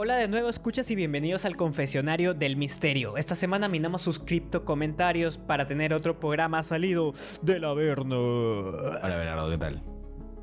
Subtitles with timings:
[0.00, 3.16] Hola de nuevo, escuchas y bienvenidos al confesionario del misterio.
[3.16, 8.16] Esta semana minamos sus cripto comentarios para tener otro programa salido del Averno.
[8.16, 9.80] Hola, Belardo, ¿qué tal?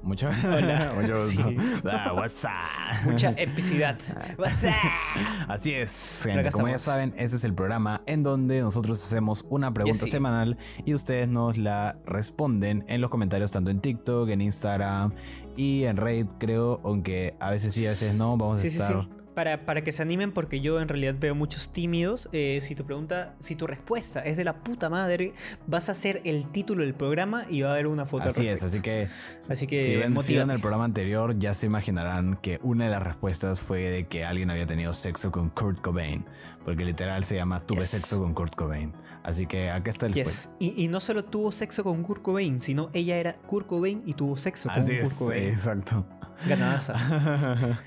[0.04, 0.92] Mucho, Hola.
[1.00, 1.50] mucho gusto.
[1.50, 1.58] Sí.
[1.86, 3.10] Ah, what's up?
[3.10, 3.98] Mucha epicidad.
[4.38, 5.48] What's up?
[5.48, 6.52] Así es, gente.
[6.52, 10.94] Como ya saben, ese es el programa en donde nosotros hacemos una pregunta semanal y
[10.94, 15.14] ustedes nos la responden en los comentarios, tanto en TikTok, en Instagram
[15.56, 16.82] y en Reddit, creo.
[16.84, 18.36] Aunque a veces sí, a veces no.
[18.36, 19.02] Vamos a sí, estar.
[19.02, 19.25] sí.
[19.36, 22.30] Para, para que se animen, porque yo en realidad veo muchos tímidos.
[22.32, 25.34] eh, si tu pregunta, si tu respuesta es de la puta madre,
[25.68, 28.24] vas a hacer el título del programa y va a haber una foto.
[28.30, 29.10] Así es, así que,
[29.50, 33.04] Así que si ven, ven el programa anterior ya se imaginarán que una de las
[33.04, 36.26] respuestas fue de que alguien había tenido sexo con Kurt Cobain,
[36.64, 37.90] porque literal se llama tuve Yes.
[37.90, 38.94] sexo con Kurt Cobain.
[39.24, 40.50] Así que acá está el Yes.
[40.60, 44.14] Y, y no solo tuvo sexo con Kurt Cobain, sino ella era Kurt Cobain y
[44.14, 45.44] tuvo sexo con Así Kurt es, Cobain.
[45.50, 46.06] exacto.
[46.48, 46.96] Ganadaza.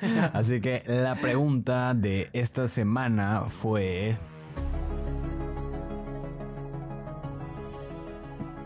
[0.33, 4.17] Así que la pregunta de esta semana fue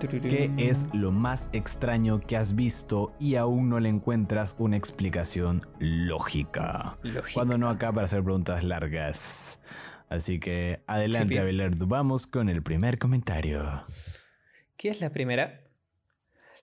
[0.08, 5.62] ¿Qué es lo más extraño que has visto y aún no le encuentras una explicación
[5.78, 6.98] lógica?
[7.02, 7.32] Lógica.
[7.34, 9.60] Cuando no acá para hacer preguntas largas.
[10.08, 11.86] Así que adelante, Abelardo.
[11.86, 13.84] Vamos con el primer comentario.
[14.76, 15.60] ¿Qué es la primera?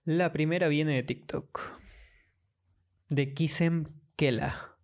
[0.04, 1.79] La primera viene de TikTok.
[3.10, 4.76] De Kisem Kela.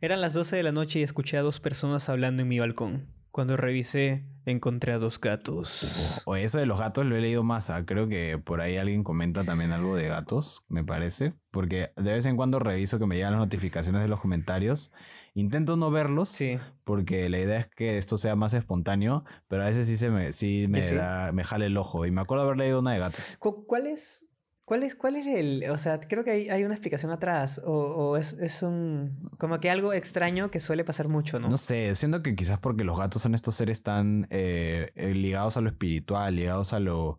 [0.00, 3.08] Eran las 12 de la noche y escuché a dos personas hablando en mi balcón.
[3.32, 6.22] Cuando revisé, encontré a dos gatos.
[6.24, 7.70] O eso de los gatos lo he leído más.
[7.70, 11.34] ah, Creo que por ahí alguien comenta también algo de gatos, me parece.
[11.52, 14.90] Porque de vez en cuando reviso que me llegan las notificaciones de los comentarios.
[15.34, 16.28] Intento no verlos.
[16.28, 16.58] Sí.
[16.82, 19.24] Porque la idea es que esto sea más espontáneo.
[19.46, 20.94] Pero a veces sí se me, sí me ¿Que sí?
[20.96, 22.06] da, me jala el ojo.
[22.06, 23.36] Y me acuerdo haber leído una de gatos.
[23.38, 24.26] Cu- ¿Cuál es?
[24.70, 25.68] ¿Cuál es, ¿Cuál es el...?
[25.72, 27.60] O sea, creo que hay, hay una explicación atrás.
[27.66, 29.18] O, o es, es un...
[29.36, 31.48] Como que algo extraño que suele pasar mucho, ¿no?
[31.48, 35.56] No sé, siento que quizás porque los gatos son estos seres tan eh, eh, ligados
[35.56, 37.18] a lo espiritual, ligados a lo,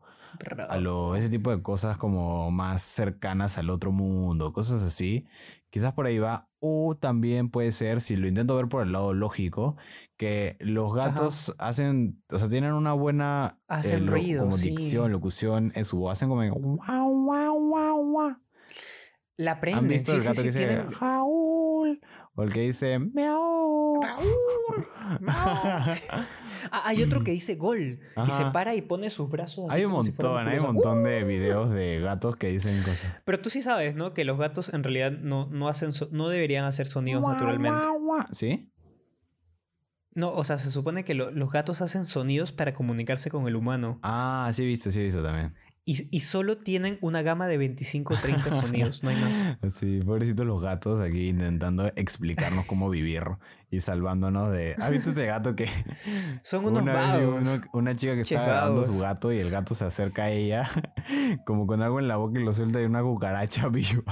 [0.70, 5.26] a lo, ese tipo de cosas como más cercanas al otro mundo, cosas así.
[5.70, 6.50] Quizás por ahí va.
[6.60, 9.78] O también puede ser, si lo intento ver por el lado lógico,
[10.18, 14.70] que los gatos hacen, o sea, tienen una buena eh, ruido, como sí.
[14.70, 18.36] dicción, locución en su voz, hacen como guau, guau, guau, guau.
[19.38, 19.86] La aprenden.
[19.86, 20.88] ¿Han visto sí, el sí, gato sí, que dice tienen-?
[22.36, 23.00] O el que dice
[26.72, 28.00] Ah, hay otro que dice gol.
[28.28, 31.04] Y se para y pone sus brazos así Hay un si montón, hay un montón
[31.04, 33.12] de videos de gatos que dicen cosas.
[33.26, 34.14] Pero tú sí sabes, ¿no?
[34.14, 37.80] Que los gatos en realidad no, no hacen so- no deberían hacer sonidos naturalmente.
[38.32, 38.70] ¿Sí?
[40.14, 43.56] No, o sea, se supone que lo- los gatos hacen sonidos para comunicarse con el
[43.56, 44.00] humano.
[44.04, 45.56] Ah, sí he visto, sí he visto también.
[45.84, 49.74] Y, y solo tienen una gama de 25 o 30 sonidos, no hay más.
[49.74, 53.24] Sí, pobrecitos los gatos aquí intentando explicarnos cómo vivir
[53.72, 54.76] y salvándonos de...
[54.80, 55.68] ¿Has visto ese gato que...
[56.44, 57.42] Son unos una, vagos.
[57.42, 58.88] uno- una chica que grabando vagos.
[58.88, 60.70] su gato y el gato se acerca a ella
[61.46, 64.04] como con algo en la boca y lo suelta y una cucaracha viva.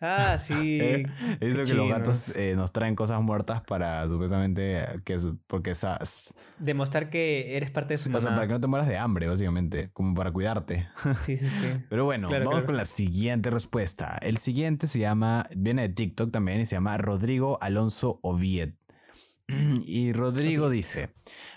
[0.00, 0.78] Ah, sí.
[0.80, 1.06] Eh,
[1.40, 5.18] visto que los gatos eh, nos traen cosas muertas para supuestamente que
[5.48, 8.88] porque esas Demostrar que eres parte de su o sea, para que no te mueras
[8.88, 10.88] de hambre básicamente como para cuidarte
[11.26, 11.82] Sí, sí, sí.
[11.90, 12.66] pero bueno Claro, vamos claro.
[12.66, 16.96] con la siguiente respuesta el siguiente se llama viene de TikTok también y se llama
[16.96, 17.89] Rodrigo Alonso
[18.22, 18.76] Oviet
[19.84, 21.12] y Rodrigo dice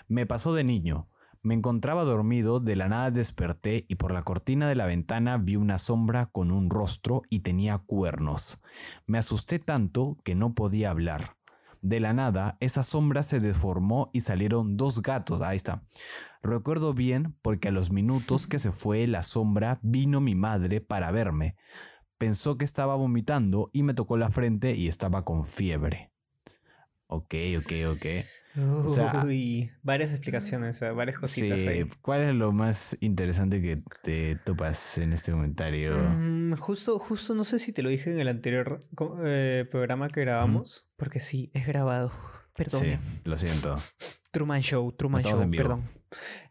[0.08, 1.08] me pasó de niño
[1.44, 5.56] me encontraba dormido, de la nada desperté y por la cortina de la ventana vi
[5.56, 8.62] una sombra con un rostro y tenía cuernos.
[9.06, 11.36] Me asusté tanto que no podía hablar.
[11.82, 15.42] De la nada, esa sombra se deformó y salieron dos gatos.
[15.42, 15.82] Ahí está.
[16.42, 21.10] Recuerdo bien porque a los minutos que se fue la sombra vino mi madre para
[21.10, 21.56] verme.
[22.16, 26.13] Pensó que estaba vomitando y me tocó la frente y estaba con fiebre.
[27.14, 28.06] Ok, ok, ok.
[28.84, 31.84] O sea- Uy, varias explicaciones, sea, varias cositas Sí, ahí.
[32.02, 35.96] ¿cuál es lo más interesante que te topas en este comentario?
[35.96, 38.80] Mm, justo, justo no sé si te lo dije en el anterior
[39.24, 42.12] eh, programa que grabamos, porque sí, es grabado.
[42.54, 42.80] Perdón.
[42.82, 43.76] Sí, lo siento.
[44.30, 45.62] Truman Show, Truman Show, en vivo.
[45.64, 45.82] perdón.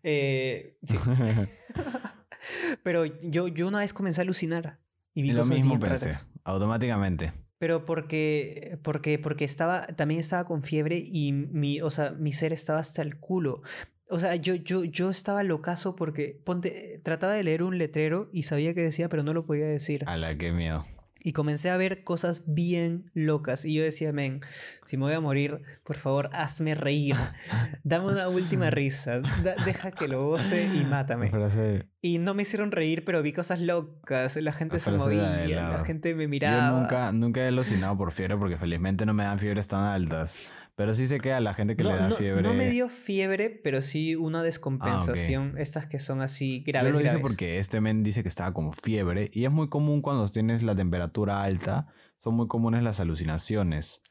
[0.04, 0.98] Eh, sí.
[2.84, 4.80] Pero yo, yo una vez comencé a alucinar.
[5.14, 6.28] Y vi lo mismo pensé, raras.
[6.44, 7.32] automáticamente.
[7.64, 12.52] Pero porque, porque, porque estaba, también estaba con fiebre y mi, o sea, mi ser
[12.52, 13.62] estaba hasta el culo.
[14.10, 18.44] O sea, yo, yo, yo estaba locazo porque, ponte, trataba de leer un letrero y
[18.44, 20.04] sabía que decía, pero no lo podía decir.
[20.08, 20.84] A la que miedo.
[21.22, 23.64] Y comencé a ver cosas bien locas.
[23.64, 24.42] Y yo decía, men,
[24.86, 27.16] si me voy a morir, por favor, hazme reír.
[27.86, 29.22] Dame una última risa.
[29.42, 31.30] Da- deja que lo goce y La mátame.
[31.30, 34.36] frase, Y no me hicieron reír, pero vi cosas locas.
[34.36, 36.72] La gente se movía, la- la gente me miraba.
[36.72, 40.38] Yo nunca, nunca he alucinado por fiebre porque felizmente no me dan fiebres tan altas.
[40.76, 42.42] Pero sí sé que a la gente que no, le da no- fiebre.
[42.44, 45.58] no me dio fiebre, pero sí una descompensación.
[45.58, 46.88] Estas que son así graves.
[46.92, 50.02] Yo lo dije porque este men dice que estaba con fiebre y es muy común
[50.02, 51.88] cuando tienes la temperatura alta,
[52.20, 54.04] son muy comunes las alucinaciones.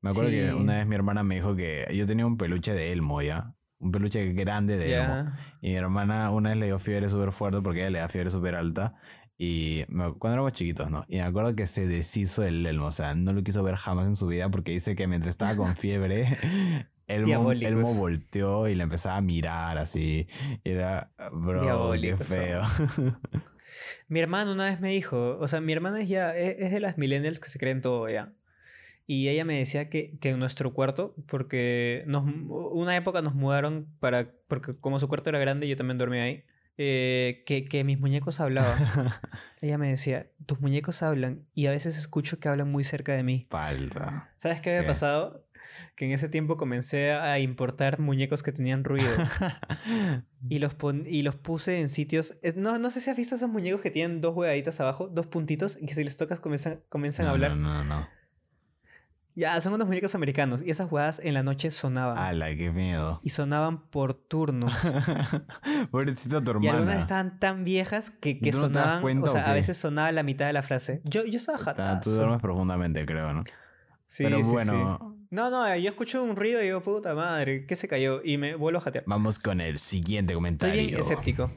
[0.00, 2.90] Me acuerdo que una vez mi hermana me dijo que yo tenía un peluche de
[2.90, 5.32] Elmo ya, un peluche grande de Elmo.
[5.60, 8.30] Y mi hermana una vez le dio fiebre súper fuerte porque ella le da fiebre
[8.30, 8.94] súper alta.
[9.36, 11.04] Y me- cuando éramos chiquitos, ¿no?
[11.08, 12.86] Y me acuerdo que se deshizo el Elmo.
[12.86, 15.56] O sea, no lo quiso ver jamás en su vida porque dice que mientras estaba
[15.56, 16.26] con fiebre,
[17.08, 17.50] Elmo.
[17.52, 20.28] Elmo volteó y le empezaba a mirar así.
[20.64, 22.36] Y era, bro, qué Diabólicos son.
[22.38, 22.62] feo.
[24.08, 26.80] Mi hermano una vez me dijo, o sea, mi hermana es ya, es, es de
[26.80, 28.32] las millennials que se creen todo ya.
[29.06, 33.86] Y ella me decía que, que en nuestro cuarto, porque nos, una época nos mudaron
[34.00, 36.44] para, porque como su cuarto era grande, yo también dormía ahí,
[36.78, 38.78] eh, que, que mis muñecos hablaban.
[39.60, 43.22] ella me decía, tus muñecos hablan y a veces escucho que hablan muy cerca de
[43.22, 43.46] mí.
[43.50, 44.32] Falta.
[44.36, 44.88] ¿Sabes qué había ¿Qué?
[44.88, 45.46] pasado?
[45.96, 49.08] Que en ese tiempo comencé a importar muñecos que tenían ruido.
[50.48, 52.34] Y los, pon- y los puse en sitios.
[52.56, 55.78] no, no sé si has visto esos muñecos que tienen dos huevaditas abajo, dos puntitos,
[55.80, 57.56] y que si les tocas comienzan, comienzan a No, hablar.
[57.56, 58.08] No, no, no.
[59.34, 60.62] Ya, son unos muñecos americanos.
[60.62, 62.18] Y esas huevadas en la noche sonaban.
[62.18, 63.18] Ala, qué miedo.
[63.22, 64.72] Y sonaban por turnos.
[65.90, 67.00] Pobrecita tu y algunas hermana.
[67.00, 69.02] estaban tan viejas que, que ¿Tú no te das sonaban.
[69.02, 71.00] cuenta o o sea, a veces sonaba la mitad de la frase.
[71.04, 72.10] Yo, yo estaba jatazo.
[72.10, 73.44] Tú duermes profundamente, creo, ¿no?
[74.08, 74.50] Sí, Pero sí, sí.
[74.50, 78.20] bueno, No, no, yo escucho un ruido y digo, puta madre, ¿qué se cayó?
[78.22, 79.04] Y me vuelvo a jatear.
[79.06, 80.82] vamos con el siguiente Estoy comentario.
[80.82, 81.50] bien escéptico.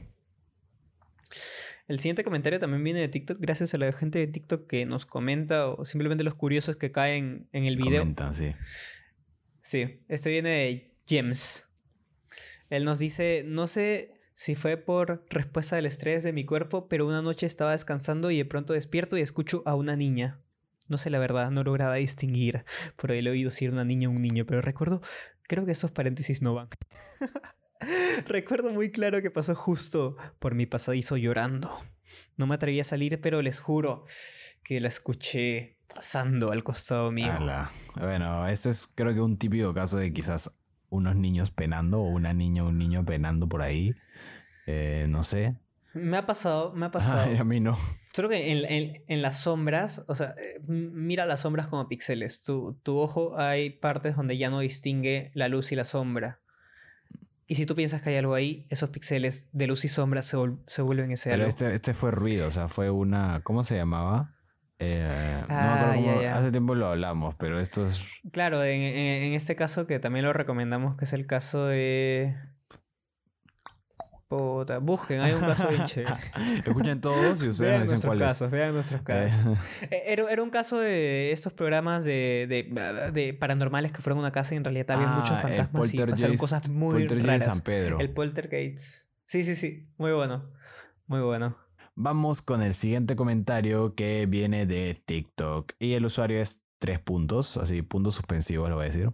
[1.88, 5.06] El siguiente comentario también viene de TikTok, gracias a la gente de TikTok que nos
[5.06, 8.00] comenta o simplemente los curiosos que caen en el video.
[8.00, 8.54] Comentan, sí.
[9.62, 11.72] Sí, este viene de James.
[12.70, 17.06] Él nos dice, no sé si fue por respuesta del estrés de mi cuerpo, pero
[17.06, 20.40] una noche estaba descansando y de pronto despierto y escucho a una niña.
[20.88, 22.64] No sé la verdad, no lograba distinguir
[22.96, 25.00] por el oído si era una niña o un niño, pero recuerdo,
[25.42, 26.68] creo que esos paréntesis no van.
[28.26, 31.70] recuerdo muy claro que pasó justo por mi pasadizo llorando.
[32.36, 34.04] No me atreví a salir, pero les juro
[34.64, 37.32] que la escuché pasando al costado mío.
[37.32, 37.70] Ala.
[37.96, 40.56] Bueno, eso es creo que un típico caso de quizás
[40.88, 43.94] unos niños penando o una niña o un niño penando por ahí.
[44.66, 45.56] Eh, no sé.
[45.94, 47.22] Me ha pasado, me ha pasado.
[47.30, 47.76] Ay, a mí no.
[48.12, 52.42] Creo que en, en- en las sombras, o sea, eh, mira las sombras como píxeles.
[52.42, 56.40] Tu, tu ojo hay partes donde ya no distingue la luz y la sombra.
[57.48, 60.36] Y si tú piensas que hay algo ahí, esos píxeles de luz y sombra se,
[60.66, 61.48] se vuelven ese Pero algo.
[61.48, 63.40] este, este fue ruido, o sea, fue una.
[63.44, 64.32] ¿Cómo se llamaba?
[64.78, 65.08] Eh,
[65.48, 66.38] no Ah, acuerdo ya, ya.
[66.38, 68.04] Hace tiempo lo hablamos, pero esto es.
[68.32, 72.34] Claro, en, en- en este caso que también lo recomendamos, que es el caso de...
[74.28, 76.14] Puta, busquen, hay un caso bien chévere.
[76.64, 78.26] Escuchen todos y ustedes Vean dicen cuál es.
[78.28, 79.58] casos, vean nuestros casos.
[79.90, 84.22] Eh, Era, era un caso de estos programas de, de, de paranormales que fueron a
[84.22, 87.44] una casa y en realidad había muchos Ah, el fantasmas y pasaron cosas muy raras.
[87.44, 88.00] San Pedro.
[88.00, 89.08] El poltergeist.
[89.26, 89.88] Sí, sí, sí.
[89.96, 90.50] Muy bueno.
[91.06, 91.56] Muy bueno.
[91.94, 95.72] Vamos con el siguiente comentario que viene de TikTok.
[95.78, 99.12] Y el usuario es tres puntos, así puntos suspensivos lo voy a decir.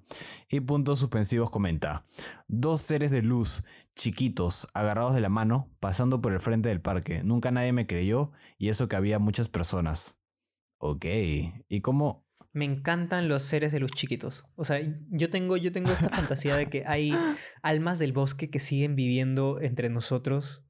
[0.49, 2.05] Y puntos suspensivos comenta.
[2.49, 3.65] Dos seres de luz
[3.95, 7.23] chiquitos agarrados de la mano pasando por el frente del parque.
[7.25, 10.23] Nunca nadie me creyó y eso que había muchas personas.
[10.79, 11.05] Ok.
[11.69, 12.27] ¿Y cómo?
[12.53, 14.45] Me encantan los seres de luz chiquitos.
[14.57, 14.81] O sea,
[15.11, 17.13] yo tengo, yo tengo esta fantasía de que hay
[17.63, 20.65] almas del bosque que siguen viviendo entre nosotros.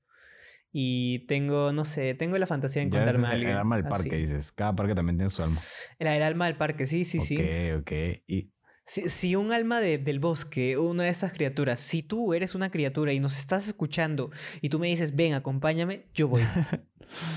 [0.73, 3.57] Y tengo, no sé, tengo la fantasía de encontrarme a es el, alguien.
[3.57, 4.17] alma del parque, así.
[4.21, 4.53] dices.
[4.53, 5.61] Cada parque también tiene su alma.
[5.99, 7.37] El, el alma del parque, sí, sí, sí.
[7.37, 7.93] Ok, ok.
[8.27, 8.51] Y
[8.87, 12.71] Si, si un alma de- del bosque, una de esas criaturas, si tú eres una
[12.71, 14.31] criatura y nos estás escuchando
[14.63, 16.43] y tú me dices, ven, acompáñame, yo voy.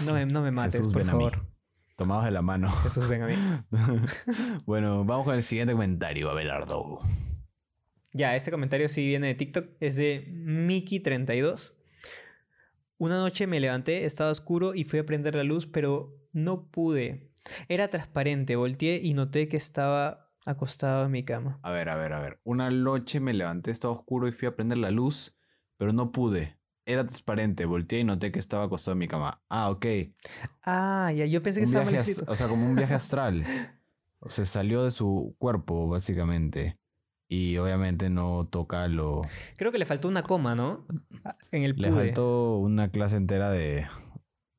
[0.05, 1.25] No me, no me mates, Jesús por ven a mí.
[1.25, 1.47] favor.
[1.97, 2.71] Tomados de la mano.
[2.71, 3.33] Jesús, ven a mí.
[4.65, 6.99] bueno, vamos con el siguiente comentario, Abelardo.
[8.13, 11.73] Ya, este comentario sí viene de TikTok, es de Miki32.
[12.97, 17.31] Una noche me levanté, estaba oscuro y fui a prender la luz, pero no pude.
[17.67, 21.59] Era transparente, volteé y noté que estaba acostado en mi cama.
[21.61, 22.39] A ver, a ver, a ver.
[22.43, 25.37] Una noche me levanté, estaba oscuro y fui a prender la luz,
[25.77, 26.57] pero no pude.
[26.85, 29.43] Era transparente, volteé y noté que estaba acostado en mi cama.
[29.49, 29.85] Ah, ok.
[30.61, 33.43] Ah, ya, yo pensé que Un estaba viaje, o sea, como un viaje astral.
[34.19, 36.79] O sea, salió de su cuerpo, básicamente.
[37.27, 39.21] Y obviamente no toca lo...
[39.57, 40.85] Creo que le faltó una coma, ¿no?
[41.51, 42.05] En el Le pude.
[42.05, 43.87] faltó una clase entera de,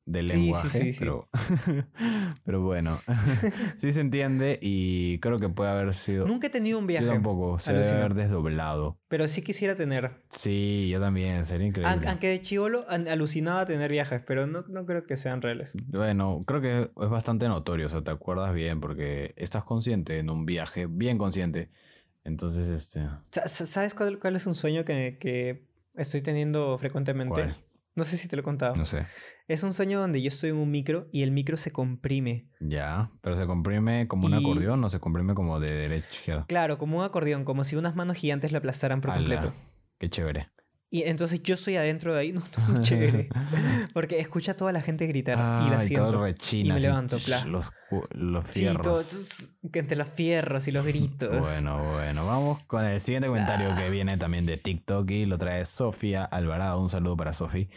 [0.05, 0.99] sí, lenguaje, sí, sí.
[0.99, 1.29] pero,
[2.45, 2.99] pero bueno,
[3.77, 6.27] sí se entiende y creo que puede haber sido...
[6.27, 7.05] Nunca he tenido un viaje.
[7.05, 8.05] yo tampoco, se debe alucina.
[8.05, 8.99] haber desdoblado.
[9.07, 10.23] Pero sí quisiera tener.
[10.29, 11.95] Sí, yo también, sería increíble.
[12.05, 15.71] Aunque de chivolo alucinaba tener viajes, pero no, no creo que sean reales.
[15.87, 20.29] Bueno, creo que es bastante notorio, o sea, te acuerdas bien porque estás consciente en
[20.29, 21.69] un viaje, bien consciente.
[22.27, 23.07] Entonces, este...
[23.31, 25.65] Sa- sa- ¿Sabes cuál, cuál es un sueño que, que
[25.95, 27.33] estoy teniendo frecuentemente?
[27.41, 27.63] ¿Cuál?
[27.95, 28.75] No sé si te lo he contado.
[28.75, 29.07] No sé.
[29.47, 32.49] Es un sueño donde yo estoy en un micro y el micro se comprime.
[32.59, 36.45] Ya, pero se comprime como un acordeón o se comprime como de derecha.
[36.47, 39.53] Claro, como un acordeón, como si unas manos gigantes lo aplastaran por Ala, completo.
[39.97, 40.49] Qué chévere.
[40.89, 43.27] Y entonces yo estoy adentro de ahí, no, está muy chévere.
[43.93, 46.23] Porque escucha a toda la gente gritar y la Ah, y todo siento.
[46.23, 46.69] rechina.
[46.69, 47.17] y me levanto,
[47.47, 47.71] los,
[48.11, 49.09] los Sí, todo, fierros.
[49.09, 51.39] tus- que entre los fierros y los gritos.
[51.41, 53.75] Bueno, bueno, vamos con el siguiente comentario Ah.
[53.77, 56.79] que viene también de TikTok y lo trae Sofía Alvarado.
[56.81, 57.69] Un saludo para Sofi.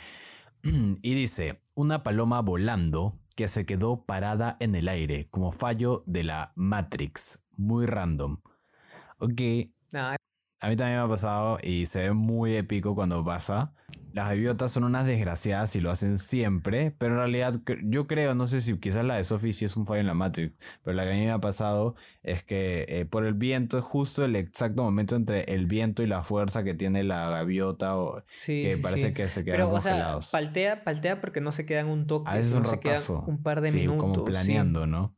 [0.62, 6.22] Y dice, una paloma volando que se quedó parada en el aire como fallo de
[6.24, 7.46] la Matrix.
[7.56, 8.40] Muy random.
[9.18, 9.40] Ok,
[9.94, 10.16] Ah,
[10.60, 13.72] a mí también me ha pasado y se ve muy épico cuando pasa.
[14.12, 18.48] Las gaviotas son unas desgraciadas y lo hacen siempre, pero en realidad yo creo, no
[18.48, 20.52] sé si quizás la de Sophie sí es un fallo en la Matrix,
[20.82, 23.84] pero la que a mí me ha pasado es que eh, por el viento es
[23.84, 28.22] justo el exacto momento entre el viento y la fuerza que tiene la gaviota o
[28.26, 29.14] sí, que parece sí.
[29.14, 30.30] que se quedan Pero, o sea, congelados.
[30.32, 33.24] paltea, paltea porque no se quedan un toque, a veces sino un ratazo.
[33.28, 34.00] un par de sí, minutos.
[34.00, 35.14] como planeando, ¿no?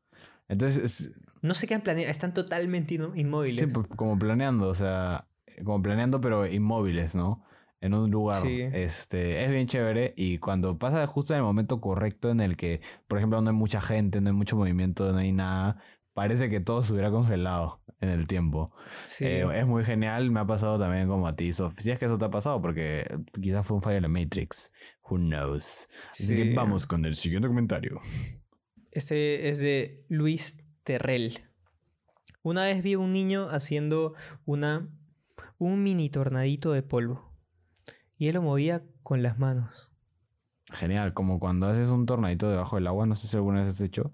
[0.49, 3.59] Entonces, es- No se quedan planeando, están totalmente inmóviles.
[3.59, 5.27] Sí, pues, como planeando, o sea,
[5.65, 7.45] como planeando pero inmóviles, ¿no?
[7.81, 8.43] En un lugar.
[8.43, 8.61] Sí.
[8.73, 12.81] Este, es bien chévere y cuando pasa justo en el momento correcto en el que,
[13.09, 15.83] por ejemplo, no hay mucha gente, no hay mucho movimiento, no hay nada,
[16.15, 18.73] parece que todo se hubiera congelado en el tiempo.
[19.09, 19.25] Sí.
[19.25, 21.75] Eh, es muy genial, me ha pasado también como a ti, Sof.
[21.79, 23.05] Si es que eso te ha pasado, porque
[23.41, 24.73] quizás fue un fallo de la Matrix.
[25.09, 25.89] Who knows?
[26.13, 26.37] Así Sí.
[26.37, 28.01] que vamos con el siguiente comentario.
[28.93, 31.41] Este es de Luis Terrell.
[32.43, 34.89] Una vez vi a un niño haciendo una
[35.65, 37.33] un mini tornadito de polvo.
[38.17, 39.91] Y él lo movía con las manos.
[40.71, 43.81] Genial, como cuando haces un tornadito debajo del agua, no sé si alguna vez has
[43.81, 44.13] hecho.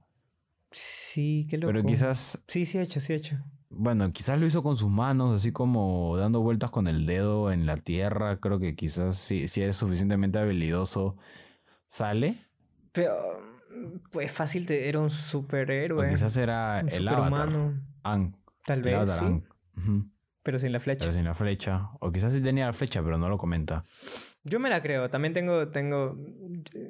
[0.71, 1.73] Sí, qué loco.
[1.73, 3.39] Pero quizás Sí, sí he hecho, sí he hecho.
[3.71, 7.67] Bueno, quizás lo hizo con sus manos, así como dando vueltas con el dedo en
[7.67, 8.39] la tierra.
[8.39, 11.17] Creo que quizás si, si eres suficientemente habilidoso,
[11.87, 12.37] sale.
[12.93, 13.15] Pero
[14.11, 16.09] pues fácil, te, era un superhéroe.
[16.09, 17.51] O quizás era el avatar.
[18.03, 18.35] Ang.
[18.65, 19.25] Tal el vez, avatar sí.
[19.25, 20.11] Ang.
[20.49, 21.01] Pero sin la flecha.
[21.01, 21.91] Pero sin la flecha.
[22.01, 23.85] O quizás sí tenía la flecha, pero no lo comenta.
[24.45, 25.11] Yo me la creo.
[25.11, 25.69] También tengo...
[25.69, 26.17] tengo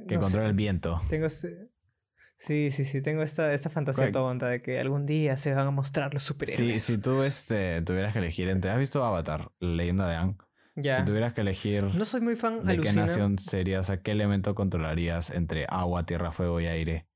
[0.06, 1.00] Que no controla el viento.
[1.10, 1.28] Tengo...
[1.28, 3.02] Sí, sí, sí.
[3.02, 6.84] Tengo esta, esta fantasía tonta de que algún día se van a mostrar los superhéroes.
[6.84, 8.70] si tú este, tuvieras que elegir entre...
[8.70, 9.50] ¿Has visto Avatar?
[9.58, 10.36] La leyenda de Ang.
[10.76, 10.92] Ya.
[10.92, 13.02] Si tuvieras que elegir No soy muy fan, de qué alucina.
[13.02, 17.08] nación serías, sea, qué elemento controlarías entre agua, tierra, fuego y aire.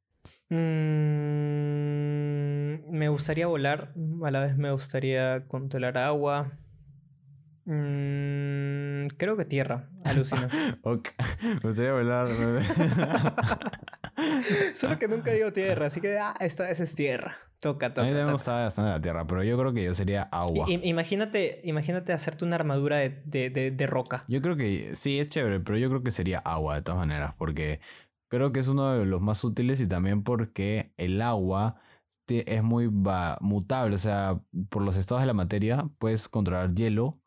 [1.53, 3.93] Mm, me gustaría volar,
[4.25, 6.53] a la vez me gustaría controlar agua.
[7.65, 10.49] Mm, creo que tierra, alucina.
[10.83, 11.09] Ok.
[11.43, 12.29] Me gustaría volar.
[14.75, 17.37] Solo que nunca digo tierra, así que ah, esta vez es tierra.
[17.61, 18.03] Toca, A mí toca.
[18.07, 18.33] también me toca.
[18.33, 20.67] gustaba bastante la tierra, pero yo creo que yo sería agua.
[20.69, 24.25] I- imagínate, imagínate hacerte una armadura de, de- de- de roca.
[24.27, 27.33] Yo creo que sí, es chévere, pero yo creo que sería agua de todas maneras,
[27.39, 27.79] porque
[28.33, 31.77] creo que es uno de los más útiles y también porque el agua
[32.27, 37.21] es muy mutable, o sea, por los estados de la materia puedes controlar hielo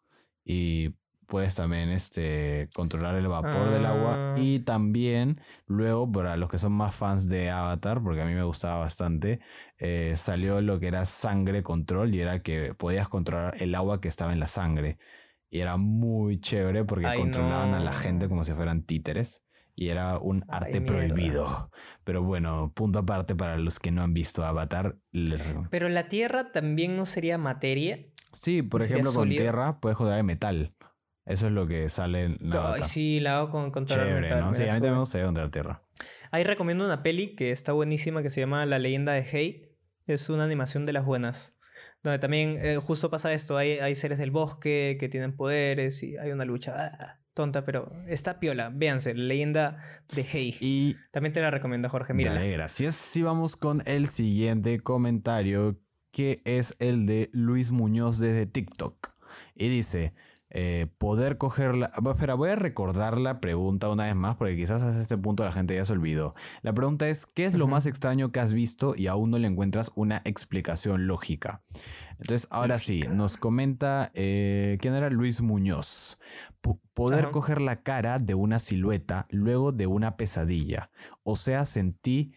[0.43, 0.95] y
[1.27, 4.35] puedes también este, controlar el vapor del agua Ah.
[4.35, 8.43] y también luego para los que son más fans de Avatar, porque a mí me
[8.43, 9.39] gustaba bastante,
[9.77, 14.07] eh, salió lo que era sangre control y era que podías controlar el agua que
[14.07, 14.97] estaba en la sangre.
[15.51, 19.44] Y era muy chévere porque Ay, controlaban a la gente como si fueran títeres.
[19.75, 20.85] Y era un Ay, arte mierda.
[20.85, 21.71] prohibido.
[22.03, 24.95] Pero bueno, punto aparte para los que no han visto Avatar.
[25.11, 25.41] les.
[25.69, 28.05] Pero la tierra también no sería materia.
[28.33, 30.73] Sí, por ¿Sería ejemplo, con tierra puedes joder el metal.
[31.25, 32.87] Eso es lo que sale en Ay, Avatar.
[32.87, 34.53] sí, la hago con controlar Chévere, metal, ¿no?
[34.53, 35.81] Sí, a mí también me gustaría controlar tierra.
[36.31, 39.71] Ahí recomiendo una peli que está buenísima que se llama La leyenda de Hey.
[40.05, 41.57] Es una animación de las buenas.
[42.03, 43.57] Donde también eh, justo pasa esto.
[43.57, 47.91] Hay, hay seres del bosque que tienen poderes y hay una lucha ah, tonta, pero
[48.07, 48.71] está piola.
[48.73, 49.83] Véanse, leyenda
[50.15, 50.57] de Hey.
[50.59, 52.15] Y También te la recomiendo, Jorge.
[52.15, 52.33] Mira.
[52.33, 53.15] Dale, gracias.
[53.15, 55.79] Y vamos con el siguiente comentario,
[56.11, 59.09] que es el de Luis Muñoz desde TikTok.
[59.53, 60.13] Y dice,
[60.49, 61.91] eh, poder cogerla.
[62.11, 65.51] Espera, voy a recordar la pregunta una vez más porque quizás a este punto la
[65.51, 66.33] gente ya se olvidó.
[66.61, 69.47] La pregunta es, ¿qué es lo más extraño que has visto y aún no le
[69.47, 71.61] encuentras una explicación lógica?
[72.19, 76.17] Entonces, ahora sí, nos comenta, eh, ¿quién era Luis Muñoz?
[76.61, 80.89] Po- poder coger la cara de una silueta luego de una pesadilla.
[81.23, 82.33] O sea, sentí,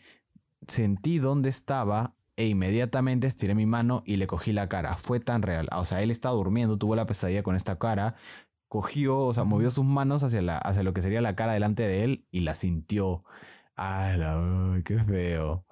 [0.67, 4.97] sentí dónde estaba e inmediatamente estiré mi mano y le cogí la cara.
[4.97, 5.68] Fue tan real.
[5.73, 8.14] O sea, él estaba durmiendo, tuvo la pesadilla con esta cara,
[8.68, 11.83] cogió, o sea, movió sus manos hacia, la, hacia lo que sería la cara delante
[11.83, 13.25] de él y la sintió.
[13.76, 15.64] ¡Ah, la, qué feo!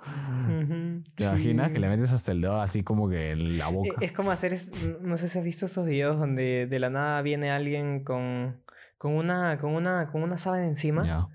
[1.15, 1.73] ¿Te imaginas sí.
[1.75, 3.99] que le metes hasta el dedo así como que en la E- boca?
[4.01, 7.23] Es como hacer, es- no sé si has visto esos videos donde de la nada
[7.23, 8.61] viene alguien con,
[8.99, 11.31] con una, con una, con una sábana encima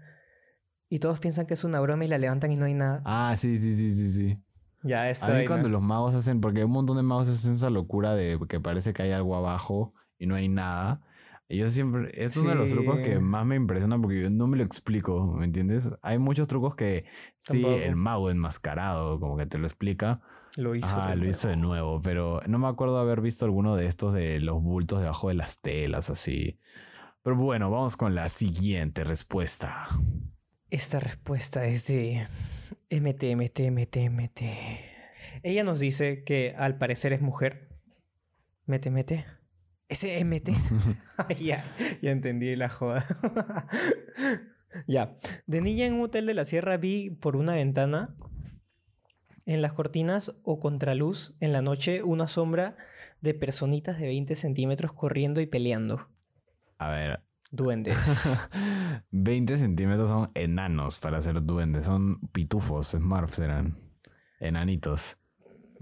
[0.89, 3.01] y todos piensan que es una broma y la levantan y no hay nada.
[3.05, 4.43] Ah, sí, sí, sí, sí, sí.
[4.83, 5.25] Ya, eso.
[5.25, 5.47] A mí vaina.
[5.47, 8.93] cuando los magos hacen, porque un montón de magos hacen esa locura de que parece
[8.93, 11.01] que hay algo abajo y no hay nada.
[11.47, 13.03] Y yo siempre, es uno de los trucos Sí.
[13.03, 15.93] que más me impresiona porque yo no me lo explico, ¿me entiendes?
[16.01, 17.03] Hay muchos trucos que
[17.39, 17.83] sí, Tampoco.
[17.83, 20.21] el mago enmascarado como que te lo explica.
[20.55, 20.87] Lo hizo.
[20.97, 21.73] Ah, lo hizo de nuevo.
[21.91, 25.33] nuevo, pero no me acuerdo haber visto alguno de estos de los bultos debajo de
[25.35, 26.57] las telas, así.
[27.23, 29.87] Pero bueno, vamos con la siguiente respuesta.
[30.69, 32.27] Esta respuesta es de
[32.91, 34.41] MT, MT, MT, MT.
[35.43, 37.69] Ella nos dice que al parecer es mujer.
[38.65, 39.25] Mete, mete.
[39.87, 40.49] Ese MT.
[41.39, 41.63] Ya,
[42.01, 43.05] ya entendí la joda.
[44.87, 45.15] ya.
[45.47, 48.15] De niña en un hotel de la sierra vi por una ventana
[49.45, 52.75] en las cortinas o contraluz en la noche una sombra
[53.21, 56.09] de personitas de 20 centímetros corriendo y peleando.
[56.77, 57.21] A ver,
[57.51, 58.39] Duendes.
[59.11, 61.85] 20 centímetros son enanos para ser duendes.
[61.85, 63.77] Son pitufos, Smurfs eran.
[64.39, 65.17] Enanitos.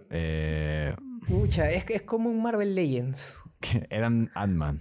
[0.10, 0.96] Eh,
[1.28, 3.44] Pucha, es, que es como un Marvel Legends.
[3.90, 4.80] eran Ant-Man.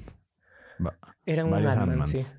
[1.27, 2.37] Eran un Varios Ant-Man, sí.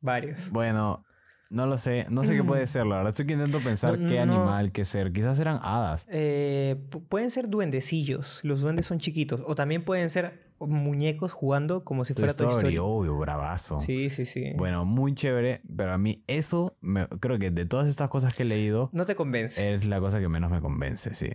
[0.00, 0.50] Varios.
[0.50, 1.04] Bueno,
[1.50, 2.06] no lo sé.
[2.10, 3.10] No sé qué puede ser, la verdad.
[3.10, 4.34] Estoy intentando pensar No, qué no.
[4.34, 5.12] animal, qué ser.
[5.12, 6.06] Quizás eran hadas.
[6.10, 8.40] Eh, pu- pueden ser duendecillos.
[8.42, 9.42] Los duendes son chiquitos.
[9.46, 12.78] O también pueden ser muñecos jugando como si Toy fuera Toy Story, Story.
[12.78, 13.80] obvio, bravazo.
[13.80, 14.52] Sí, sí, sí.
[14.56, 18.42] Bueno, muy chévere, pero a mí eso, me- creo que de todas estas cosas que
[18.42, 19.74] he leído, No te convence.
[19.74, 21.30] es la cosa que menos me convence, sí.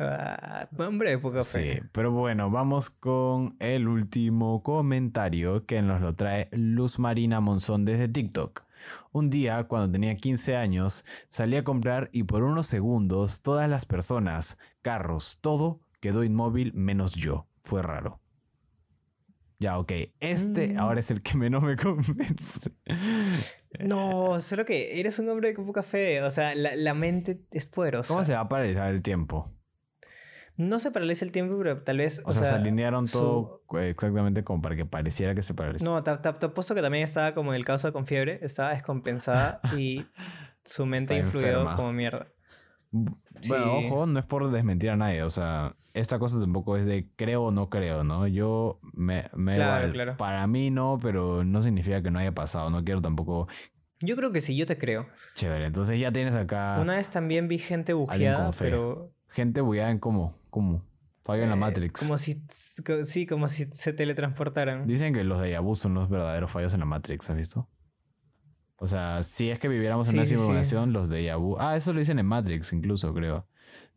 [0.00, 1.82] Ah, hombre poca Sí, fe.
[1.90, 8.06] pero bueno, vamos con el último comentario que nos lo trae Luz Marina Monzón desde
[8.06, 8.62] TikTok.
[9.12, 13.86] Un día, cuando tenía 15 años, salí a comprar y por unos segundos todas las
[13.86, 17.46] personas, carros, todo quedó inmóvil menos yo.
[17.60, 18.20] Fue raro.
[19.60, 19.92] Ya, ok.
[20.20, 20.78] Este Mm.
[20.78, 22.70] ahora es el que menos me convence.
[23.80, 26.22] No, solo que eres un hombre de poca fe.
[26.22, 28.08] O sea, la, la mente es poderosa.
[28.14, 29.50] ¿Cómo se va a paralizar el tiempo?
[30.58, 32.20] No se paraliza el tiempo, pero tal vez.
[32.26, 35.84] O, sea, se alinearon su- todo exactamente como para que pareciera que se paraliza.
[35.84, 38.70] No, te, te- te apuesto que también estaba como en el caso con fiebre, estaba
[38.70, 40.04] descompensada y
[40.64, 41.76] su mente Está influyó enferma.
[41.76, 42.26] como mierda.
[42.90, 43.52] Bueno, Sí.
[43.86, 47.44] ojo, no es por desmentir a nadie, o sea, esta cosa tampoco es de creo
[47.44, 48.26] o no creo, ¿no?
[48.26, 49.92] Yo me, me Claro, igual.
[49.92, 50.16] claro.
[50.16, 53.46] Para mí no, pero no significa que no haya pasado, no quiero tampoco
[54.00, 55.06] Yo creo que sí, yo te creo.
[55.34, 55.66] chévere.
[55.66, 59.12] Entonces ya tienes acá Una vez también vi gente bujeada, pero...
[59.30, 60.82] gente bugueada en cómo, cómo,
[61.22, 62.00] fallo en la eh, Matrix.
[62.00, 62.42] Como si...
[62.84, 64.86] co- Sí, como si se teletransportaran.
[64.86, 67.68] Dicen que los de vu son los verdaderos fallos en la Matrix, ¿has visto?
[68.80, 70.36] O sea, si es que viviéramos en Sí, una sí.
[70.36, 73.46] simulación, los de vu Ah, eso lo dicen en Matrix incluso, creo.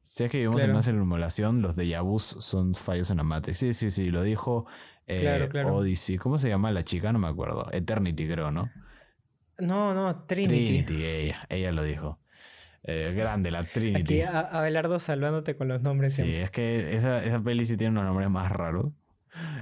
[0.02, 3.60] Si es que vivimos en una simulación, los de vus son fallos en la Matrix.
[3.60, 4.66] Sí, sí, sí, lo dijo
[5.06, 5.76] eh, Claro, claro.
[5.76, 6.18] Odyssey.
[6.18, 7.14] ¿Cómo se llama la chica?
[7.14, 7.68] No me acuerdo.
[7.72, 8.70] Eternity, creo, ¿no?
[9.60, 10.84] No, no, Trinity.
[10.84, 12.20] Trinity, ella, ella lo dijo.
[12.84, 14.02] Eh, grande, la Trinity.
[14.02, 16.14] Aquí a- Abelardo salvándote con los nombres.
[16.14, 16.42] sí, siempre.
[16.44, 18.88] es que esa, esa peli sí tiene unos nombres más raros.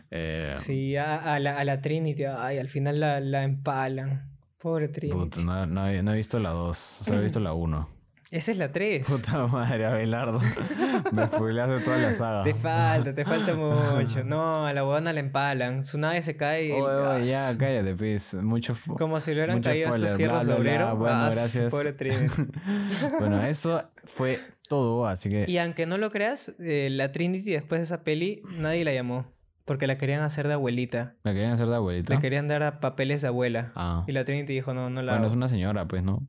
[0.09, 2.23] Eh, Sí, a, a la, a la Trinity.
[2.25, 4.29] Ay, al final la, la empalan.
[4.57, 5.17] Pobre Trinity.
[5.17, 7.87] puta, no, no he, no he visto la 2, solo he visto la 1.
[8.31, 9.07] Esa es la 3.
[9.07, 10.39] Puta madre, Abelardo.
[11.13, 12.43] Me spoileaste toda la saga.
[12.43, 14.23] Te falta, te falta mucho.
[14.23, 15.83] No, a la huevona la empalan.
[15.83, 18.35] Su nave se cae oye, ya, cállate, pues.
[18.35, 18.75] Mucho.
[18.99, 20.93] Como si le hubieran caído estos fierros bla, de bla, bla.
[20.93, 20.97] obrero.
[20.97, 21.71] Bueno, ¡Ah, gracias.
[21.71, 21.95] Pobre
[23.19, 25.45] bueno, eso fue todo, así que.
[25.47, 29.25] Y aunque no lo creas, eh, la Trinity después de esa peli nadie la llamó.
[29.65, 31.15] Porque la querían hacer de abuelita.
[31.23, 32.13] ¿Me querían hacer de abuelita?
[32.15, 33.71] Le querían dar a papeles de abuela.
[33.75, 34.03] Ah.
[34.07, 35.31] Y la Trinity dijo, no, no la Bueno, hago".
[35.33, 36.27] es una señora, pues, ¿no?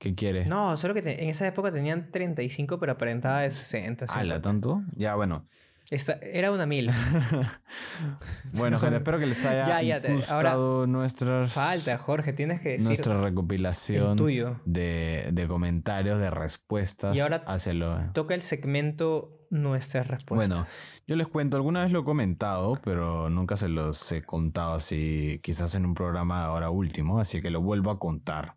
[0.00, 0.46] ¿Qué quiere?
[0.46, 4.06] No, solo que te- en esa época tenían 35, pero aparentaba de 60.
[4.06, 4.40] ¿Ala 50.
[4.40, 4.82] tanto?
[4.96, 5.44] Ya, bueno.
[5.90, 6.90] Esta- era una mil.
[8.52, 12.70] Bueno, gente, espero que les haya Ya, ya, te- gustado nuestras, Falta, Jorge, tienes que
[12.70, 14.60] decir nuestra recopilación tuyo.
[14.64, 18.12] de, de comentarios, de respuestas Y ahora lo...
[18.12, 20.48] Toca el segmento nuestras respuestas.
[20.48, 20.66] Bueno,
[21.06, 25.40] yo les cuento, alguna vez lo he comentado, pero nunca se los he contado así,
[25.42, 28.54] quizás en un programa ahora último, así que lo vuelvo a contar.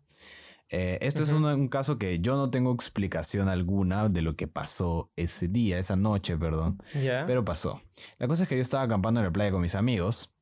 [0.70, 4.48] Eh, esto es un, un, caso que yo no tengo explicación alguna de lo que
[4.48, 6.78] pasó ese día, esa noche, perdón.
[6.92, 7.80] Pero pasó.
[8.18, 10.34] La cosa es que yo estaba acampando en la playa con mis amigos.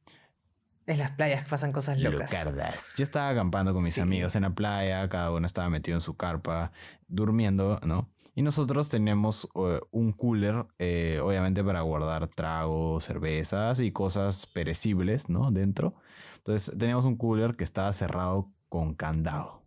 [0.87, 2.33] En las playas pasan cosas locas.
[2.33, 2.95] Locardas.
[2.97, 4.01] Yo estaba acampando con mis Sí.
[4.01, 6.73] amigos en la playa, cada uno estaba metido en su carpa,
[7.09, 8.09] durmiendo, ¿no?
[8.35, 15.29] Y nosotros teníamos eh, un cooler, eh, obviamente para guardar tragos, cervezas y cosas perecibles,
[15.29, 15.51] ¿no?
[15.51, 15.95] Dentro.
[16.39, 19.62] Entonces teníamos un cooler que estaba cerrado con candado.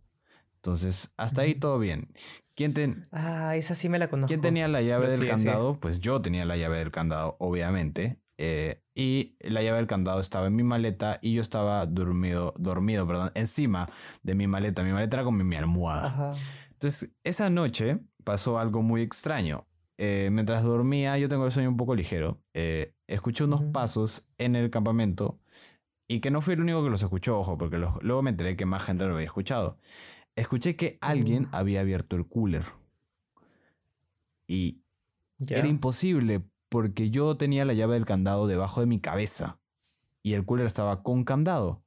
[0.70, 2.08] Entonces, hasta ahí todo bien.
[2.56, 4.26] ¿Quién, ten- Ah, esa sí me la conozco.
[4.28, 5.78] ¿Quién tenía la llave del candado?
[5.78, 8.18] Pues yo tenía la llave del candado, obviamente.
[8.38, 13.06] eh, y la llave del candado estaba en mi maleta y yo estaba dormido, dormido,
[13.06, 13.88] perdón, encima
[14.24, 14.82] de mi maleta.
[14.82, 16.06] Mi maleta era como mi almohada.
[16.08, 16.30] Ajá.
[16.72, 19.66] Entonces, esa noche pasó algo muy extraño.
[19.96, 22.42] Eh, mientras dormía, yo tengo el sueño un poco ligero.
[22.54, 25.38] eh, escuché unos pasos en el campamento
[26.08, 28.56] y que no fui el único que los escuchó, ojo, porque los- luego me enteré
[28.56, 29.78] que más gente lo había escuchado.
[30.36, 31.48] Escuché que alguien Uh.
[31.52, 32.64] había abierto el cooler.
[34.46, 34.80] Y
[35.48, 39.58] era imposible porque yo tenía la llave del candado debajo de mi cabeza
[40.22, 41.82] y el cooler estaba con candado.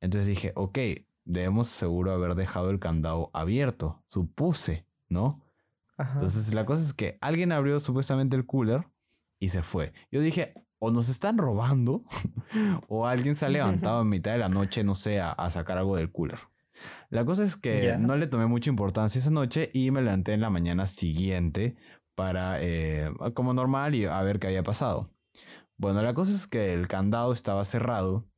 [0.00, 0.78] Entonces dije, ok,
[1.24, 5.40] debemos seguro haber dejado el candado abierto, supuse, ¿no?
[5.96, 6.12] Ajá.
[6.14, 8.88] Entonces la cosa es que alguien abrió supuestamente el cooler
[9.38, 9.92] y se fue.
[10.10, 12.04] Yo dije, o nos están robando
[12.88, 15.78] o alguien se ha levantado en mitad de la noche, no sé, a, a sacar
[15.78, 16.38] algo del cooler.
[17.10, 20.40] La cosa es que no le tomé mucha importancia esa noche y me levanté en
[20.40, 21.76] la mañana siguiente
[22.14, 25.10] para, eh, como normal, y a ver qué había pasado.
[25.76, 28.28] Bueno, la cosa es que el candado estaba cerrado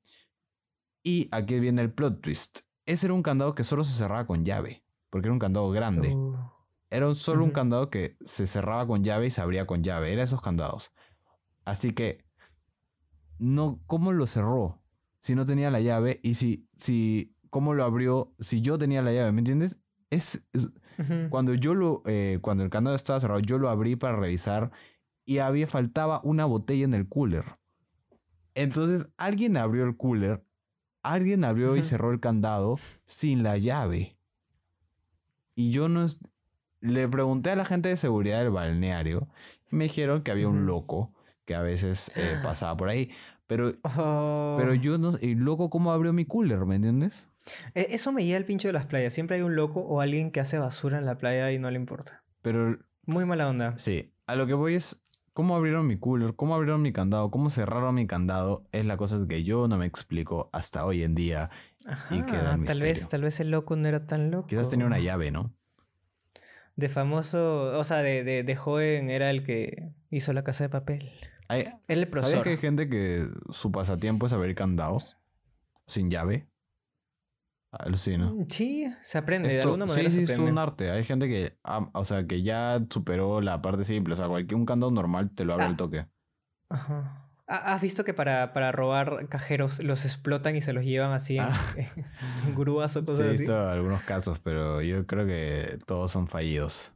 [1.03, 2.61] y aquí viene el plot twist.
[2.87, 6.15] Ese era un candado que solo se cerraba con llave, porque era un candado grande.
[6.15, 6.37] Uh,
[6.89, 10.13] Era solo un candado que se cerraba con llave y se abría con llave.
[10.13, 10.93] Era esos candados.
[11.65, 12.25] Así que,
[13.39, 14.83] no, ¿cómo lo cerró?
[15.21, 18.33] Si no tenía la llave y si, si, ¿cómo lo abrió?
[18.41, 19.81] Si yo tenía la llave, ¿me entiendes?
[20.11, 20.47] Es,
[21.31, 24.71] cuando yo lo, eh, cuando el candado estaba cerrado, yo lo abrí para revisar
[25.25, 27.45] y había, faltaba una botella en el cooler.
[28.55, 30.45] Entonces, alguien abrió el cooler,
[31.03, 34.17] alguien abrió y cerró el candado sin la llave.
[35.55, 36.05] Y yo no...
[36.05, 36.21] es-
[36.81, 39.29] Le pregunté a la gente de seguridad del balneario
[39.71, 41.13] y me dijeron que había un loco
[41.45, 43.11] que a veces eh, pasaba por ahí.
[43.47, 44.57] Pero, Oh.
[44.59, 45.17] pero yo no...
[45.21, 46.65] ¿El loco cómo abrió mi cooler?
[46.67, 47.29] ¿Me entiendes?
[47.75, 49.15] E- Eso me lleva al pincho de las playas.
[49.15, 51.77] Siempre hay un loco o alguien que hace basura en la playa y no le
[51.77, 52.23] importa.
[52.43, 53.77] Pero Muy mala onda.
[53.79, 57.51] Sí, a lo que voy es cómo abrieron mi cooler, cómo abrieron mi candado, cómo
[57.51, 61.51] cerraron mi candado, es la cosa que yo no me explico hasta hoy en día.
[62.11, 64.49] Y queda el Ajá, tal vez, tal vez el loco no era tan loco.
[64.49, 65.53] Quizás tenía una llave, ¿no?
[66.75, 70.69] De famoso, o sea, de, de, de joven era el que hizo la casa de
[70.71, 71.11] papel.
[71.49, 72.43] Hay- el ¿Sabías profesor.
[72.45, 75.17] que hay gente que su pasatiempo es abrir candados
[75.87, 76.47] sin llave?
[77.79, 78.27] Alucina.
[78.33, 80.91] Mm, Sí, se aprende, de alguna manera sí, sí, se es un arte.
[80.91, 84.15] Hay gente que, ah, o sea, que ya superó la parte simple.
[84.15, 85.69] O sea, cualquier un candado normal te lo abre Ah.
[85.69, 86.07] el toque.
[86.69, 87.23] Ajá.
[87.49, 91.45] ¿Has visto que para, para robar cajeros los explotan y se los llevan así en,
[91.45, 91.61] Ah.
[92.49, 96.27] en grúas o Sí, cosas he visto algunos casos, pero yo creo que todos son
[96.27, 96.93] fallidos.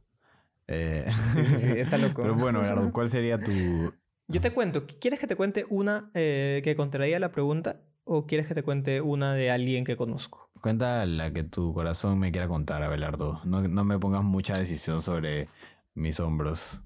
[0.67, 2.21] Eh, Sí, sí, sí, está loco.
[2.21, 3.93] Pero bueno, Gerardo, ¿cuál sería tu,
[4.27, 8.47] Yo te cuento, ¿quieres que te cuente una eh, que contraría la pregunta o quieres
[8.47, 10.49] que te cuente una de alguien que conozco?
[10.61, 13.41] Cuenta la que tu corazón me quiera contar, Abelardo.
[13.45, 15.49] No, no me pongas mucha decisión sobre
[15.95, 16.83] mis hombros.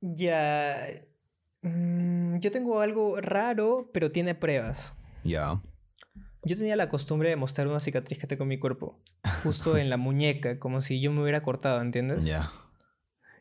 [0.00, 0.88] Ya.
[1.62, 4.96] mm, yo tengo algo raro, pero tiene pruebas.
[5.24, 5.60] Ya.
[6.44, 9.00] Yo tenía la costumbre de mostrar una cicatriz que tengo en mi cuerpo,
[9.44, 12.24] justo en la muñeca, como si yo me hubiera cortado, ¿entiendes?
[12.24, 12.48] Ya.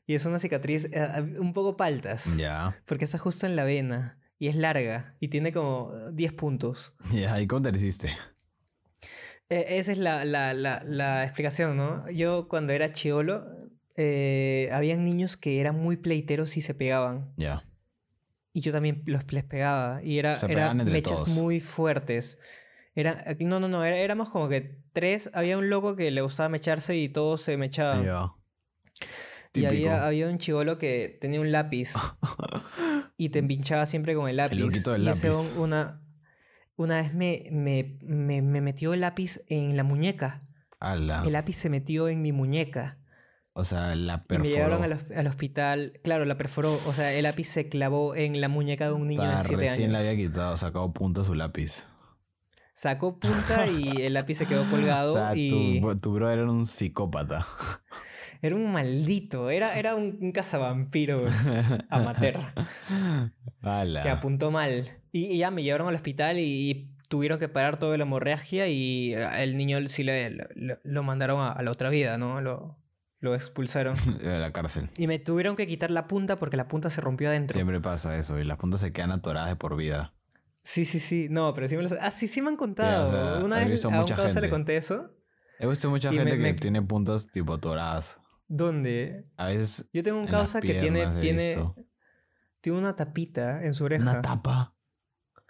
[0.05, 2.77] Y es una cicatriz eh, un poco paltas, Ya.
[2.85, 6.95] porque está justo en la vena y es larga y tiene como 10 puntos.
[7.13, 7.39] Ya.
[7.39, 8.09] ¿Y cómo te hiciste?
[9.49, 12.09] Eh, esa es la, la, la, la explicación, ¿no?
[12.09, 13.45] Yo cuando era chiolo,
[13.95, 17.31] eh, habían niños que eran muy pleiteros y se pegaban.
[17.37, 17.65] Ya.
[18.53, 20.01] Y yo también los, les pegaba.
[20.03, 21.29] Y era, Se era pegaban entre mechas todos.
[21.37, 22.39] muy fuertes.
[22.95, 25.29] Era, no, no, no, era- éramos como que tres.
[25.33, 28.03] Había un loco que le gustaba mecharse y todos se mechaban.
[29.53, 31.91] Y había, había un chivolo que tenía un lápiz
[33.17, 34.55] y te empinchaba siempre con el lápiz.
[34.55, 35.57] loquito del lápiz.
[35.57, 36.01] una,
[36.77, 40.43] una vez me, me, me, me metió el lápiz en la muñeca.
[40.79, 41.23] Ala.
[41.25, 42.97] El lápiz se metió en mi muñeca.
[43.53, 45.05] O sea, la Y me llevaron perforó.
[45.11, 45.99] al, al hospital.
[46.03, 46.71] Claro, la perforó.
[46.71, 49.89] O sea, el lápiz se clavó en la muñeca de un niño de 7 recién
[49.89, 50.01] años.
[50.01, 51.87] le había quitado, sacado punta su lápiz.
[52.73, 55.11] Sacó punta y el lápiz se quedó colgado.
[55.11, 57.45] o sea, y tu, tu brother era un psicópata.
[58.41, 59.49] Era un maldito.
[59.49, 61.29] Era, era un, un cazavampiros
[61.89, 62.37] amateur.
[63.61, 64.03] Ala.
[64.03, 64.97] Que apuntó mal.
[65.11, 68.67] Y, y ya me llevaron al hospital y, y tuvieron que parar toda la hemorragia
[68.67, 72.41] y el niño sí le, lo, lo mandaron a, a la otra vida, ¿no?
[72.41, 72.77] Lo,
[73.19, 73.95] lo expulsaron.
[74.23, 74.89] De la cárcel.
[74.97, 77.53] Y me tuvieron que quitar la punta porque la punta se rompió adentro.
[77.53, 80.13] Siempre pasa eso y las puntas se quedan atoradas de por vida.
[80.63, 81.27] Sí, sí, sí.
[81.29, 81.89] No, pero sí me lo...
[81.99, 83.03] Ah, sí, sí me han contado.
[83.03, 85.09] o sea, Una vez a un causa le conté eso.
[85.59, 88.20] He visto mucha Y gente me- que me- tiene puntas tipo atoradas.
[88.53, 89.29] ¿Dónde?
[89.37, 91.75] A veces Yo tengo un causa que tiene, tiene, visto.
[92.59, 94.03] tiene una tapita en su oreja.
[94.03, 94.75] ¿Una tapa?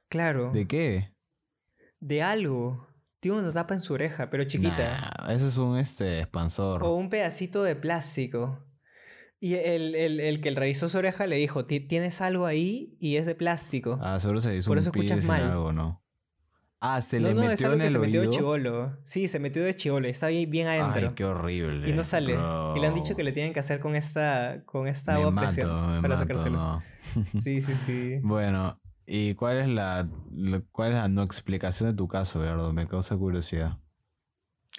[0.08, 0.52] Claro.
[0.52, 1.16] ¿De qué?
[2.00, 2.88] De algo.
[3.20, 5.00] Tiene una tapa en su oreja, pero chiquita.
[5.26, 6.84] Nah, ese es un este expansor.
[6.84, 8.68] O un pedacito de plástico.
[9.40, 13.16] Y el, el, el que revisó su oreja le dijo, "Ti- tienes algo ahí y
[13.16, 13.98] es de plástico.
[14.00, 15.42] Ah, seguro se hizo Por un eso escuchas mal.
[15.42, 16.01] algo, ¿no?
[16.84, 18.98] Ah, se no, le no, es metió algo en que el se metió de chivolo.
[19.04, 20.08] Sí, se metió de chivolo.
[20.08, 21.10] Está bien, bien adentro.
[21.10, 21.88] Ay, qué horrible.
[21.88, 22.34] y no sale.
[22.34, 25.28] Y le han dicho que le tienen que hacer con esta, con esta Me agua
[25.28, 26.58] a mato, presión me para mato, sacárselo.
[26.58, 26.82] no.
[27.42, 28.20] Sí, sí, sí.
[28.24, 32.74] Bueno, ¿y cuál es la, la- cuál es la no explicación de tu caso, Gerardo?
[32.74, 33.78] Me causa curiosidad.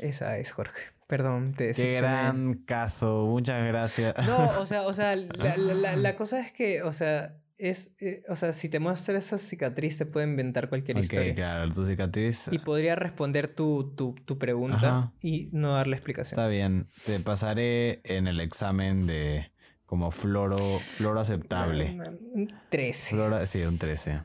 [0.01, 0.83] Esa es, Jorge.
[1.07, 4.15] Perdón, te Qué gran caso, muchas gracias.
[4.27, 7.95] No, o sea, o sea, la, la- la- la cosa es que, o sea, es,
[8.01, 11.35] eh, o sea, si te muestra esa cicatriz te puede inventar cualquier ok, historia.
[11.35, 15.13] claro, tu cicatriz Y podría responder tu, tu, tu pregunta Ajá.
[15.21, 16.39] y no darle explicación.
[16.39, 16.89] está bien.
[17.05, 19.47] Te pasaré en el examen de
[19.87, 21.99] como floro, floro aceptable.
[22.33, 23.11] Un 13.
[23.15, 24.21] Flora, sí, un 13.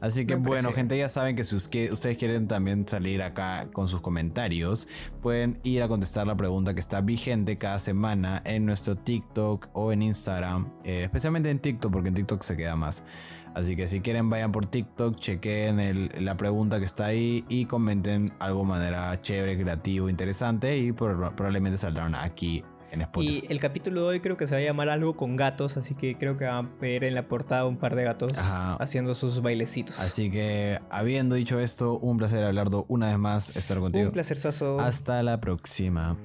[0.00, 4.00] Así que bueno, gente, ya saben que si ustedes quieren también salir acá con sus
[4.00, 4.86] comentarios,
[5.22, 9.92] pueden ir a contestar la pregunta que está vigente cada semana en nuestro TikTok o
[9.92, 13.02] en Instagram, eh, especialmente en TikTok, porque en TikTok se queda más.
[13.54, 17.64] Así que si quieren, vayan por TikTok, chequen el- la pregunta que está ahí y
[17.64, 23.44] comenten algo de manera chévere, creativo, interesante y por- probablemente saldrán aquí en Spotify.
[23.48, 25.94] Y el capítulo de hoy creo que se va a llamar algo con gatos, así
[25.94, 28.74] que creo que van a ver en la portada un par de gatos Ajá.
[28.74, 29.98] haciendo sus bailecitos.
[29.98, 34.06] Así que, habiendo dicho esto, un placer, Abelardo, una vez más estar contigo.
[34.06, 34.78] Un placer, Saso.
[34.80, 36.16] Hasta la próxima.